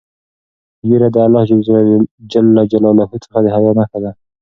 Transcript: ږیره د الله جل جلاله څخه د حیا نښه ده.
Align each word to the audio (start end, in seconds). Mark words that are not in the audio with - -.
ږیره 0.87 1.07
د 1.13 1.15
الله 1.25 1.43
جل 2.31 2.57
جلاله 2.73 3.05
څخه 3.23 3.39
د 3.45 3.47
حیا 3.55 3.71
نښه 3.79 3.99
ده. 4.03 4.11